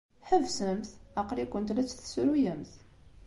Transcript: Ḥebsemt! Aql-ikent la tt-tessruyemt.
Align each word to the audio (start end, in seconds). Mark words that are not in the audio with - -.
Ḥebsemt! 0.29 0.87
Aql-ikent 1.21 1.73
la 1.75 1.83
tt-tessruyemt. 1.83 2.73